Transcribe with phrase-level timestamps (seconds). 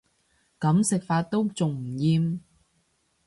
[0.59, 2.39] 噉食法都仲唔厭